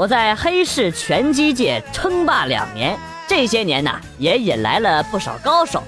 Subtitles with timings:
[0.00, 5.82] 我在黑市拳击界称霸两年，这些年呢也引来了不少高手。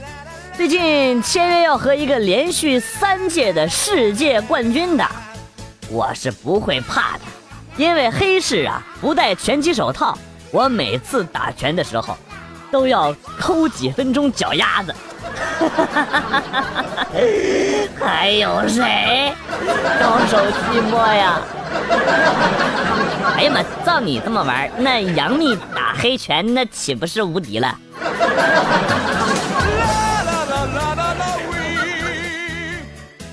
[0.54, 5.12] 最近签约要和一个连续三届的世界冠军打，
[5.88, 7.20] 我是不会怕的，
[7.78, 10.14] 因为黑市啊不戴拳击手套，
[10.50, 12.14] 我每次打拳的时候
[12.70, 14.94] 都要抠几分钟脚丫子。
[17.98, 19.32] 还有谁
[19.98, 20.36] 高手
[20.70, 21.40] 寂寞呀？
[23.36, 23.62] 哎呀妈！
[23.84, 27.78] 照你这么玩，那杨幂打黑拳那岂不是无敌了？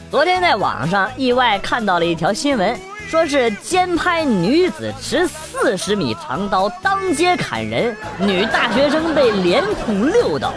[0.09, 2.75] 昨天在网上意外看到了一条新闻，
[3.07, 10.51] 说是监拍女子持四十米长刀当街砍人，女大学生被连捅六刀。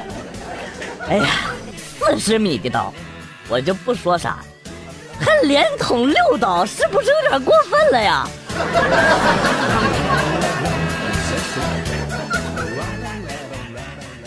[1.08, 1.27] 哎呀，
[1.98, 2.94] 四十米的刀，
[3.48, 4.52] 我就不说啥，还
[5.43, 8.27] 连捅六刀，是不是有点过分了呀？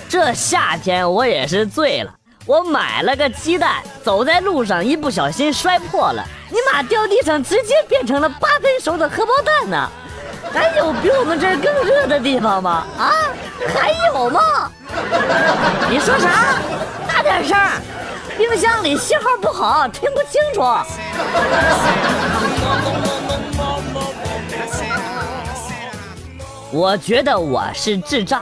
[0.07, 2.13] 这夏天我也是醉了，
[2.45, 9.89] 我买了个鸡蛋，走在路上一不小心摔破了，你妈掉地上直接变成了八分熟的荷包蛋呢！
[10.53, 12.85] 还有比我们这儿更热的地方吗？
[12.97, 13.11] 啊，
[13.75, 14.71] 还有吗？
[15.89, 16.59] 你说啥？
[17.07, 17.57] 大点声，
[18.37, 20.61] 冰箱里信号不好，听不清楚。
[26.71, 28.41] 我觉得我是智障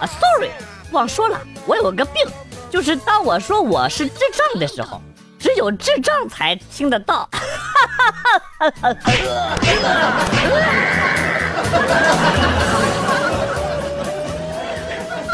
[0.00, 0.50] 啊，sorry，
[0.92, 1.36] 忘说了，
[1.66, 2.24] 我有个病，
[2.70, 5.02] 就是当我说我是智障的时候，
[5.38, 7.28] 只有智障才听得到。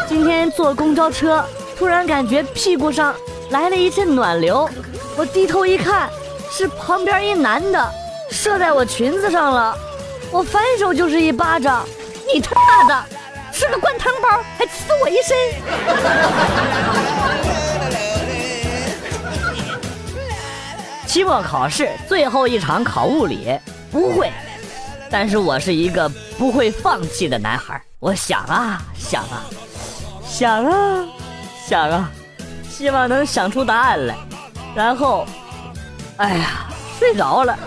[0.07, 1.45] 今天坐公交车，
[1.77, 3.13] 突然感觉屁股上
[3.51, 4.69] 来了一阵暖流，
[5.15, 6.09] 我低头一看，
[6.51, 7.91] 是旁边一男的
[8.31, 9.77] 射在我裙子上了，
[10.31, 11.85] 我反手就是一巴掌。
[12.33, 13.05] 你他妈的
[13.53, 14.69] 吃个灌汤包，还呲
[15.01, 15.37] 我一身！
[21.07, 23.57] 期末考试最后一场考物理，
[23.91, 24.29] 不会，
[25.09, 27.81] 但是我是一个不会放弃的男孩。
[27.99, 29.45] 我想啊想啊
[30.27, 31.05] 想啊
[31.69, 32.11] 想啊，
[32.77, 34.15] 希望能想出答案来，
[34.75, 35.25] 然后，
[36.17, 36.67] 哎呀，
[36.99, 37.57] 睡着了，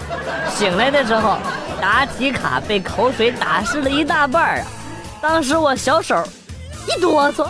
[0.55, 1.39] 醒来的时候。
[1.81, 4.67] 答题卡被口水打湿了一大半啊！
[5.23, 6.21] 当时我小手
[6.89, 7.49] 一哆嗦，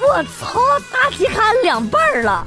[0.00, 0.58] 我操，
[0.90, 2.42] 答题卡两半了！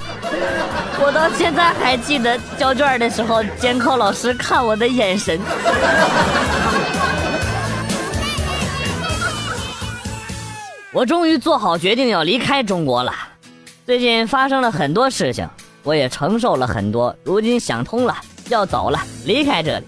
[0.99, 5.39] 我到现在还记得交卷的时候，监考老师看我的眼神。
[10.91, 13.13] 我终于做好决定要离开中国了。
[13.87, 15.47] 最近发生了很多事情，
[15.81, 18.13] 我也承受了很多，如今想通了，
[18.49, 19.85] 要走了，离开这里。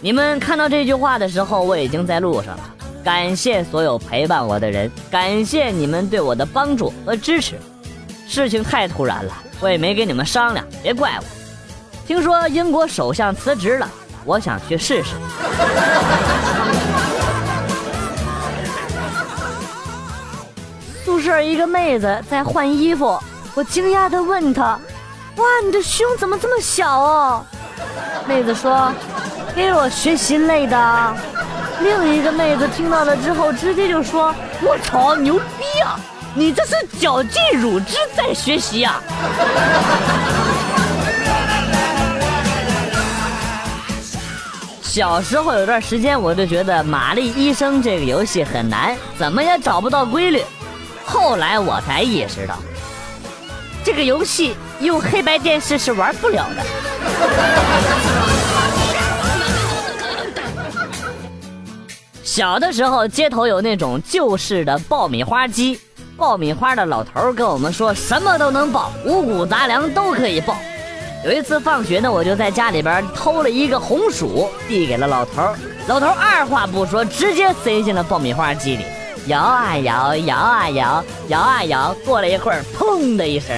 [0.00, 2.60] 你们看到这句话的时候，我已经在路上了。
[3.02, 7.58] 感谢所有陪伴我的人，感谢你们对我的帮助和支持。
[8.28, 11.24] 事情太突然了，我也没跟你们商量，别怪我。
[12.06, 13.90] 听说英国首相辞职了，
[14.24, 15.16] 我想去试试。
[21.24, 23.18] 宿舍一个妹子在换衣服，
[23.54, 24.78] 我惊讶地问她
[25.36, 27.42] ：“哇，你的胸怎么这么小哦？”
[28.28, 28.92] 妹子说。
[29.56, 31.16] 给我学习累的，
[31.80, 35.98] 另一个妹子听到了之后，直接就说：“我操，牛逼啊！
[36.34, 39.00] 你这是绞尽乳汁在学习呀！”
[44.82, 50.44] 小时候有段时间，我就觉得《玛丽医生》这个游戏很难，怎么也找不到规律。
[51.04, 52.56] 后来我才意识到，
[53.84, 56.64] 这个游戏用黑白电视是玩不了的。
[62.22, 65.78] 小的时候，街头有那种旧式的爆米花机，
[66.16, 70.56] 爆米花的老头跟我们说，什么都能爆，五谷杂粮都可以爆。
[71.24, 75.42] 有一次放学呢，我就在家里边偷了一个红薯，递给了老头
[75.86, 78.84] 老头二话不说，直接塞进了爆米花机里，
[79.26, 81.96] 摇啊摇，摇啊摇，摇啊摇。
[82.04, 83.56] 过了一会儿，砰的一声，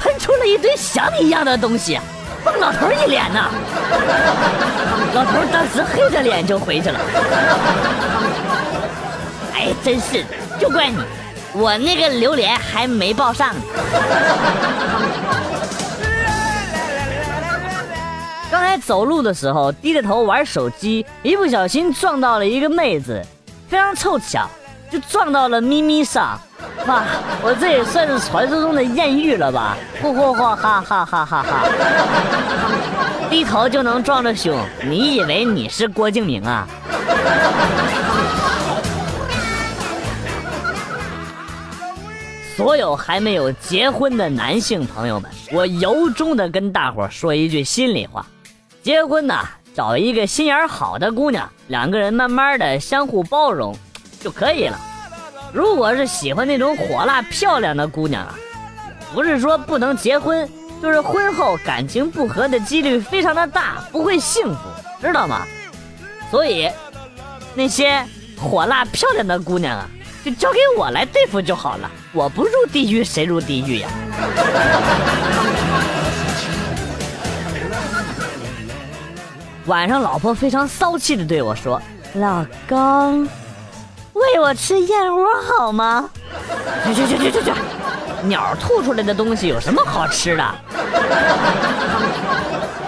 [0.00, 2.00] 喷出了一堆翔一样的东西。
[2.44, 3.50] 崩老头一脸呐！
[5.14, 6.98] 老头当时黑着脸就回去了。
[9.54, 10.96] 哎，真是的，就怪你，
[11.52, 13.60] 我那个榴莲还没抱上呢。
[18.50, 23.24] 刚才走路的时候低着头玩手机，一不小心撞到了一个妹子，
[23.68, 24.48] 非常凑巧，
[24.92, 26.38] 就撞到了咪咪上。
[26.86, 27.02] 哇，
[27.42, 29.74] 我这也算是传说中的艳遇了吧？
[30.02, 31.64] 嚯嚯嚯，哈哈哈哈哈！
[33.30, 34.54] 低头就能撞着胸，
[34.84, 36.68] 你以为你是郭敬明啊？
[42.54, 48.26] 所有还没有结婚的男性朋友们，我由衷的跟大伙说一句心里话：
[48.82, 53.74] 结婚呐，找一个心眼好的姑娘，两个人慢慢的相互包容
[54.22, 54.78] 就可以了。
[55.52, 58.34] 如果是喜欢那种火辣漂亮的姑娘啊，
[59.12, 60.48] 不是说不能结婚，
[60.80, 64.60] 就是婚后感情不和的几率非常的大，不会幸福，
[65.00, 65.42] 知道吗？
[66.30, 66.70] 所以，
[67.54, 68.02] 那些
[68.40, 69.86] 火辣漂亮的姑娘啊。
[70.24, 73.88] 就交给我来对付就好了，我不入地狱谁入地狱呀？
[79.66, 81.82] 晚上，老婆非常骚气的对我说
[82.14, 83.26] ：“老公，
[84.12, 86.08] 喂我吃燕窝好吗？”
[86.84, 87.52] 去去去去去去！
[88.22, 90.44] 鸟吐出来的东西有什么好吃的？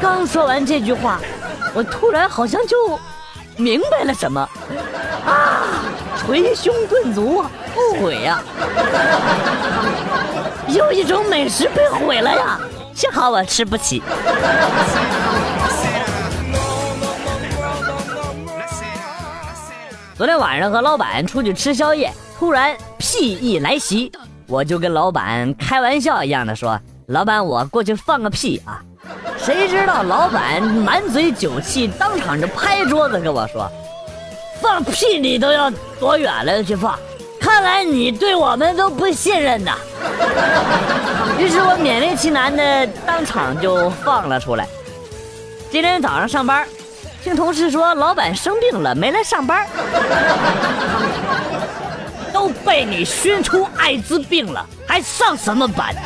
[0.01, 1.19] 刚说完这句话，
[1.73, 2.99] 我突然好像就
[3.57, 4.41] 明白了什么
[5.27, 5.83] 啊！
[6.27, 8.41] 捶胸顿足，后悔呀！
[10.69, 12.59] 有一种美食被毁了呀，
[12.95, 14.03] 幸好我吃不起。
[20.17, 24.13] 昨天晚上和老板出去吃宵夜，突然屁意来袭，
[24.47, 26.79] 我就跟老板开玩笑一样的说
[27.09, 28.81] ：“老板，我过去放个屁啊！”
[29.37, 33.69] 谁知道老板满嘴酒气，当场就拍桌子跟我说。
[34.63, 35.69] 放屁你都要
[35.99, 36.97] 多远了去放？
[37.41, 39.77] 看来你对我们都不信任呐。
[41.41, 44.69] 于是我勉为其难的当场就放了出来。
[45.73, 46.65] 今天早上上班，
[47.25, 49.67] 听同事说老板生病了没来上班，
[52.35, 55.95] 都被你熏出艾滋病了，还上什么班？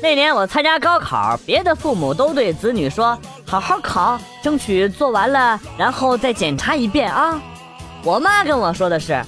[0.00, 7.38] 那年我参加高考，别的父母都对子女说：“好好考，争取做完了，然后再检查一遍啊。”
[8.02, 9.22] 我妈跟我说的是：“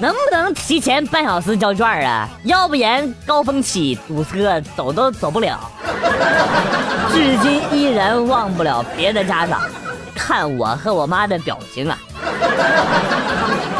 [0.00, 2.26] 能不能提前半小时交卷啊？
[2.44, 5.60] 要不然高峰期堵车，走都走不了。
[7.12, 9.60] ”至今依然忘不了别的家长
[10.14, 11.98] 看我和我妈的表情啊！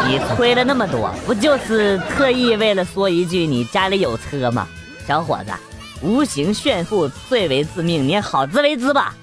[0.07, 4.67] 你催了那么多，不就是特意为了说一句你家里有车吗，
[5.07, 5.53] 小伙子？
[6.03, 9.15] 无形炫富最为致命，你好自为之吧。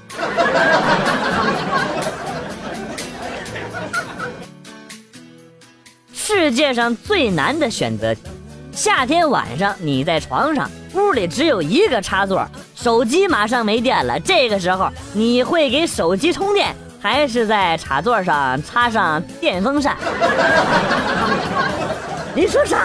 [6.30, 8.22] 世界上最难的选择题：
[8.74, 12.46] 夏天晚上你在床上，屋里只有一个插座，
[12.76, 14.20] 手机马上没电了。
[14.20, 19.96] 这个时候，你会给手机充电，还是在插座上插上电风扇？
[22.36, 22.78] 你说啥？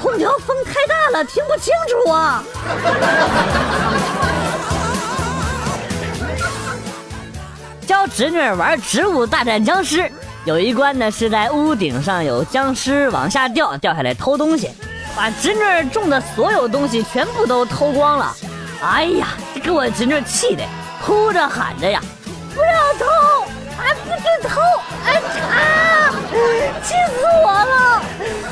[0.00, 2.42] 空调风太大了，听不清楚啊！
[7.86, 9.98] 教侄女玩《植物大战僵尸》，
[10.44, 14.70] 有一关呢是在屋顶上有僵尸往下掉，掉下来偷东西，
[15.14, 18.34] 把侄女种的所有东西全部都偷光了。
[18.82, 19.28] 哎呀，
[19.62, 20.64] 给我侄女气的，
[21.00, 22.00] 哭着喊着呀
[22.52, 23.46] ：“不要偷，
[23.78, 24.60] 还不准偷！”
[25.06, 26.12] 哎啊，
[26.82, 28.02] 气死我了！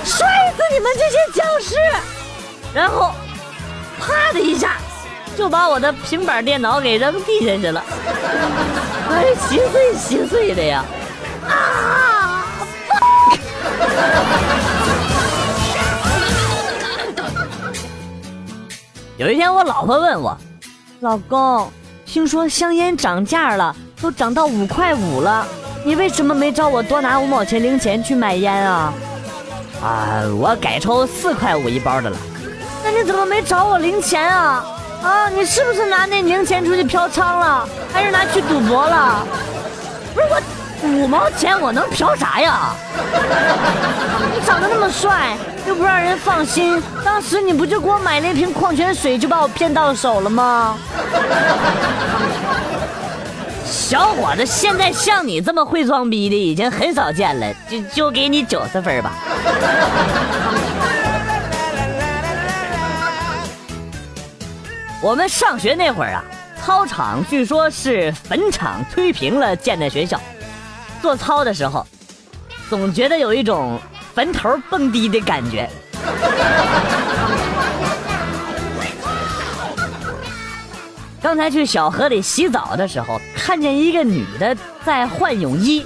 [0.04, 1.74] 摔死你们这些僵尸！
[2.72, 3.12] 然后，
[3.98, 4.76] 啪的一下，
[5.36, 7.84] 就把我的平板电脑给扔地下去了。
[9.10, 10.84] 哎，稀碎稀碎的呀！
[11.50, 12.44] 啊！
[19.16, 20.36] 有一天，我老婆问我
[21.00, 21.70] ：“老公，
[22.06, 25.46] 听说香烟涨价了，都涨到五块五了，
[25.84, 28.92] 你为什么没找我多拿五毛钱零钱去买烟啊？”
[29.82, 32.16] 啊，我改抽四块五一包的了。
[32.82, 34.64] 那你怎么没找我零钱啊？
[35.02, 39.26] 啊，你是不是拿那零钱出去嫖娼了，还是拿去赌博了？
[40.14, 40.40] 不是我
[40.82, 42.74] 五毛钱我能嫖啥呀？
[44.34, 50.78] 你长得那么帅，又不让人放心，当时你不就给我买了一瓶矿泉水，就把我骗到手了吗？
[53.66, 59.12] 小伙子，现在像你这么会装逼的已经很少见了，就就给你九十分吧。
[65.02, 66.22] 我们上学那会儿啊，
[66.62, 70.20] 操场据说是坟场推平了建的学校，
[71.00, 71.86] 做操的时候，
[72.68, 73.80] 总觉得有一种
[74.14, 75.68] 坟头蹦迪的感觉。
[81.22, 85.84] 刚才去小河里洗澡的时候，看见一个女的在换泳衣，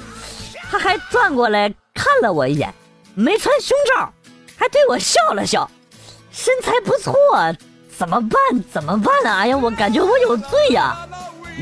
[0.70, 2.72] 她还转过来看了我一眼，
[3.14, 4.12] 没穿胸罩，
[4.56, 5.68] 还对我笑了笑，
[6.30, 7.14] 身材不错，
[7.96, 8.38] 怎么办？
[8.72, 9.38] 怎么办啊？
[9.38, 10.96] 哎呀，我感觉我有罪呀！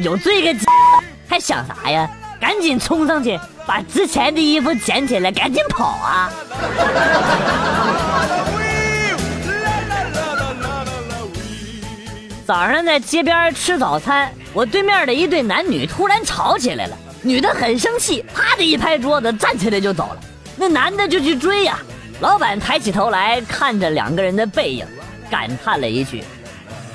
[0.03, 0.67] 有罪个鸡，
[1.29, 2.11] 还想啥呀？
[2.43, 6.33] 赶紧冲上去，把值钱的衣服捡起来，赶紧跑啊！
[12.45, 20.17] 早上在街边吃早餐，我对面的一对男女突然吵起来了，女的很生气，啪的一拍桌子，站起来就走了。
[20.57, 21.79] 那男的就去追呀。
[22.19, 24.85] 老板抬起头来看着两个人的背影，
[25.31, 26.25] 感叹了一句：“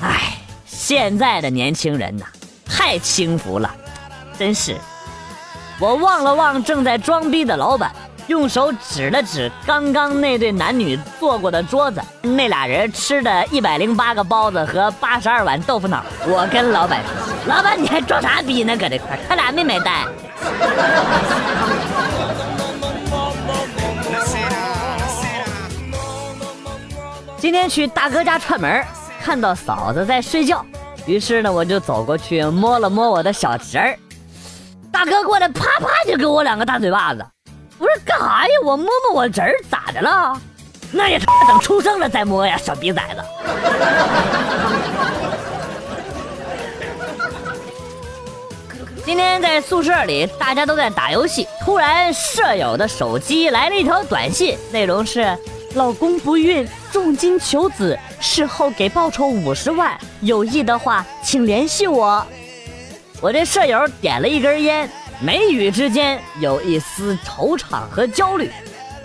[0.02, 0.36] 哎，
[0.66, 2.26] 现在的年轻人呐，
[2.66, 3.74] 太轻浮了，
[4.38, 4.76] 真是。”
[5.80, 7.92] 我望了望正在装逼的老板。
[8.26, 16.04] 用手指了指刚刚那对男女坐过的桌子，那俩人吃的一百零八个包子和八十二碗豆腐脑。
[16.26, 17.14] 我跟老板说
[17.48, 18.76] ：“老板，你还装啥逼呢？
[18.76, 20.04] 搁这块，他俩没买单。”
[27.38, 28.84] 今天去大哥家串门，
[29.24, 30.62] 看到嫂子在睡觉，
[31.06, 33.98] 于是呢，我就走过去摸了摸我的小侄儿。
[34.98, 37.24] 大哥过来，啪啪就给我两个大嘴巴子。
[37.78, 38.50] 我说干啥呀？
[38.64, 40.36] 我摸摸我侄儿咋的了？
[40.90, 43.22] 那也他妈等出生了再摸呀，小逼崽子！
[49.04, 55.38] 今天在宿舍里，大家都在打游戏，突然舍友的手机来了一条短信，内容是：
[55.76, 62.26] 老公不孕，重金求子，事后给报酬五十万，有意的话请联系我。
[63.20, 64.88] 我这舍友点了一根烟。
[65.20, 68.48] 眉宇之间有一丝惆怅和焦虑，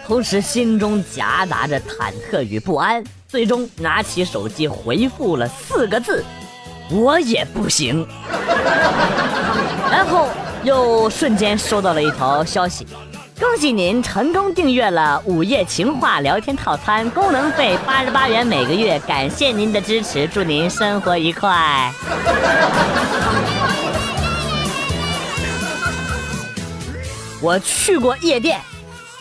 [0.05, 3.03] 同时心中夹杂着忐忑与不安。
[3.27, 6.23] 最终拿起手机回复了四个字
[6.91, 8.07] ：“我也不行。”
[9.91, 10.29] 然后
[10.63, 12.85] 又瞬间收到了一条消息
[13.41, 21.91] ：“恭喜您成功订阅了午夜情话聊天套餐，功能费八十八元每个月，感谢您的支持，祝您生活愉快。”
[27.43, 28.57] 我去过夜店，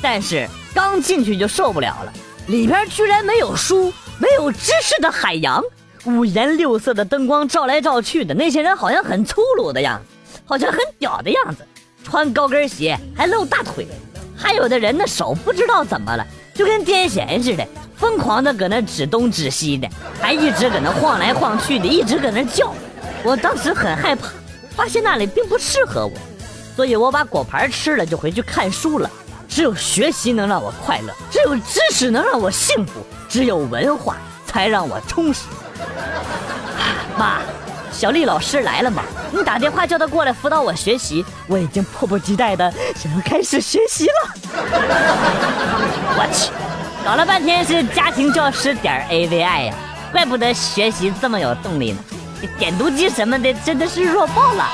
[0.00, 2.12] 但是刚进去就受不了了。
[2.46, 5.60] 里边居然没有书，没有知识的海洋，
[6.04, 11.66] 五颜六色的灯光照来照去的，那些人好像很粗鲁的样子，好像很屌的样子，
[12.04, 13.88] 穿高跟鞋还露大腿，
[14.36, 16.24] 还有的人的手不知道怎么了，
[16.54, 19.88] 就跟癫痫似的，疯狂的搁那指东指西的，
[20.20, 22.72] 还一直搁那晃来晃去的，一直搁那叫。
[23.24, 24.28] 我当时很害怕，
[24.76, 26.12] 发现那里并不适合我。
[26.74, 29.10] 所以我把果盘吃了，就回去看书了。
[29.48, 35.42] 只有学习能让我快乐，只有知识能让我幸福，只有文化才让我充实。
[37.18, 37.40] 妈，
[37.92, 39.02] 小丽老师来了吗？
[39.30, 44.12] 你打电话叫她过来辅导我学习，我已经迫不及待的想要开始学习了。
[46.16, 46.50] 我去，
[47.04, 49.74] 搞了半天是家庭教师点 A V I 呀，
[50.10, 51.98] 怪不得学习这么有动力呢。
[52.58, 54.70] 点读机什么的真的是弱爆了。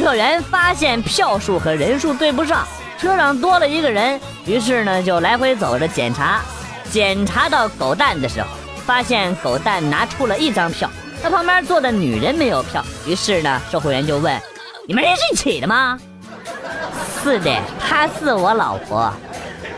[0.00, 2.66] 票员发现票数和人数对不上，
[2.98, 6.40] 车上多了一个人，于是呢就来回走着检查。
[6.90, 8.48] 检查到狗蛋的时候，
[8.86, 10.88] 发现狗蛋拿出了一张票，
[11.22, 14.40] 他旁边坐的女人没有票，于是呢售货员就问
[14.88, 16.00] ：“你们是一起的吗
[17.22, 19.12] ？”“是的，她是我老婆。”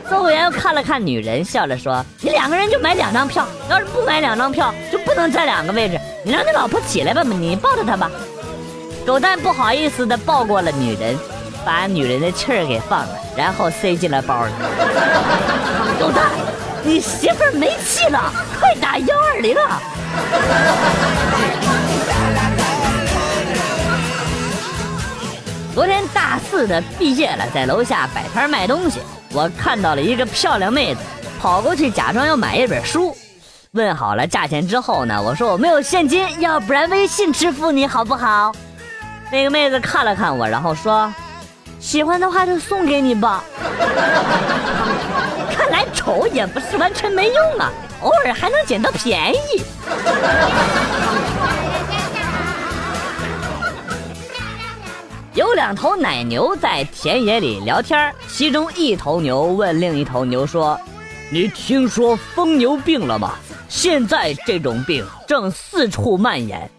[0.08, 5.98] 售货员又看了看女人，笑着说：“你两个人就买两张票，要是不买两张票就不能占两个位置。
[6.24, 8.08] 你让你老婆起来吧，你抱着她吧。”
[9.04, 11.18] 狗蛋不好意思的抱过了女人，
[11.64, 14.52] 把女人的气儿给放了，然后塞进了包里。
[15.98, 16.26] 狗蛋，
[16.84, 19.82] 你媳妇儿没气了，快打幺二零啊！
[25.74, 29.00] 昨天大四的毕业了，在楼下摆摊卖东西，
[29.32, 31.00] 我看到了一个漂亮妹子，
[31.40, 33.16] 跑过去假装要买一本书，
[33.72, 38.52] 问好了价钱之后呢，我说我没有现金，要不然微信支付你好不好？
[39.32, 41.10] 那个妹子看了看我，然后说
[41.80, 43.42] ：“喜欢的话就送给你吧。”
[45.50, 47.72] 看来丑也不是完全没用啊，
[48.02, 49.62] 偶尔还能捡到便宜。
[55.32, 60.78] 有两头奶牛在田野里聊天，其中一头牛问另一头牛说
[61.32, 63.32] ：“你听说疯牛病了吗？
[63.66, 66.70] 现在这种病正四处蔓延。”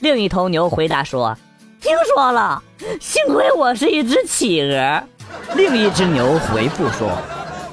[0.00, 1.34] 另一头牛回答说。
[1.80, 2.62] 听说了，
[3.00, 5.02] 幸亏我是一只企鹅。
[5.54, 7.10] 另一只牛回复说：“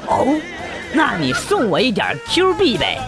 [0.08, 0.28] 哦，
[0.94, 3.00] 那你送我一点 Q 币呗。”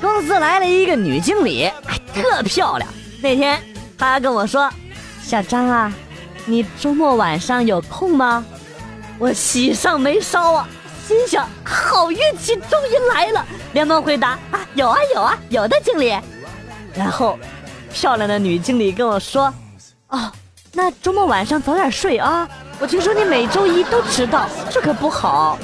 [0.00, 1.70] 公司来了一个女经理，
[2.14, 2.88] 特漂亮。
[3.22, 3.60] 那天
[3.96, 4.68] 她跟我说
[5.22, 5.92] ：“小张啊，
[6.44, 8.44] 你周末晚上有空吗？
[9.18, 10.68] 我喜上眉梢啊，
[11.06, 16.16] 心想好运气终于来了，连忙回答啊，有啊有啊有的经理。
[16.94, 17.38] 然后，
[17.92, 19.52] 漂亮的女经理跟我说，
[20.08, 20.30] 哦，
[20.72, 25.58] 那周末晚上早点睡啊，我听说你每周一都迟到，这可不好。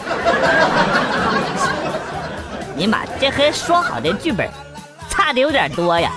[2.75, 4.49] 你妈，这和说好的剧本
[5.09, 6.13] 差的有点多呀。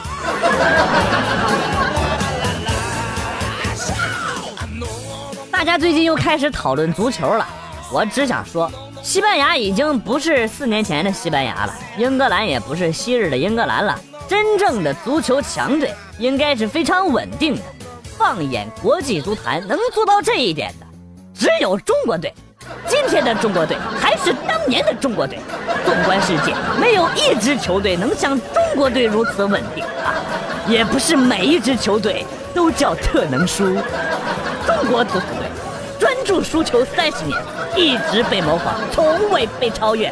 [5.52, 7.48] 大家最近又开始讨论足球了，
[7.94, 8.72] 我只想说，
[9.04, 14.00] 西班牙已经不是四年前的西班牙了，英格兰也不是昔日的英格兰了。
[14.30, 17.62] 真正的足球强队应该是非常稳定的。
[18.18, 20.86] 放眼国际足坛，能做到这一点的，
[21.34, 22.34] 只有中国队。
[22.88, 25.40] 今天的中国队还是当年的中国队。
[25.84, 30.16] 纵观世界，没有一支球队能像中国队如此稳定啊！
[30.68, 33.66] 也不是每一支球队都叫特能输。
[34.66, 35.20] 中国足
[36.44, 37.38] 输球三十年，
[37.76, 40.12] 一直被模仿，从未被超越。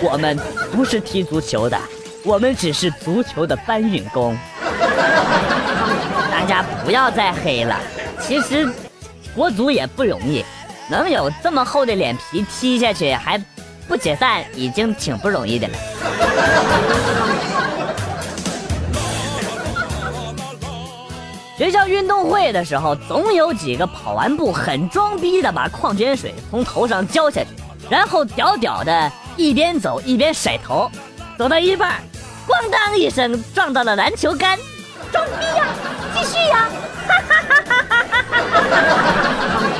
[0.00, 0.38] 我们
[0.72, 1.78] 不是踢足球的，
[2.24, 4.36] 我们只是足球的搬运工。
[6.30, 7.78] 大家不要再黑了，
[8.20, 8.68] 其实
[9.34, 10.44] 国足也不容易。
[10.88, 13.40] 能有这么厚的脸皮踢下去还
[13.86, 15.74] 不解散，已经挺不容易的了。
[21.60, 27.48] 学校运动会的时候，总有几个跑完步很装逼的，把矿泉水从头上浇下去，
[27.90, 30.90] 然后屌屌的一边走一边甩头，
[31.36, 32.00] 走到一半，
[32.48, 34.58] 咣当一声撞到了篮球杆，
[35.12, 35.66] 装逼呀，
[36.14, 36.66] 继续呀，
[37.06, 39.79] 哈哈哈哈哈哈！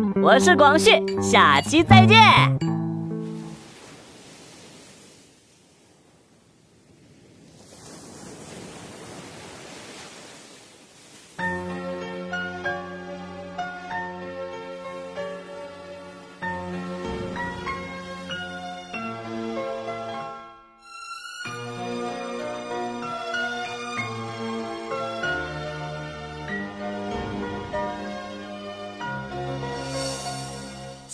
[0.21, 2.70] 我是广旭，下期再见。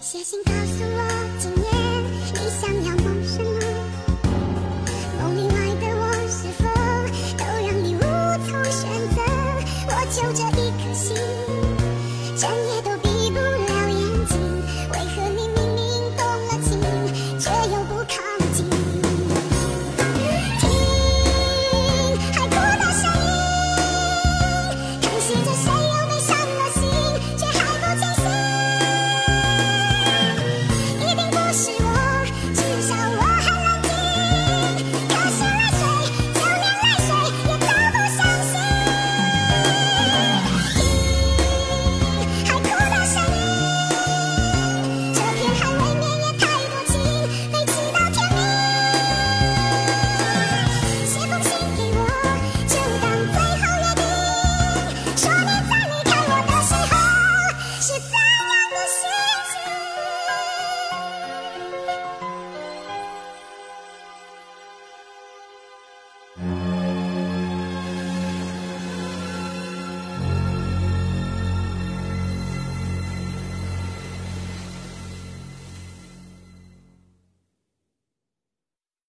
[0.00, 0.98] 写信告诉我，
[1.40, 1.66] 今年
[2.32, 2.94] 你想要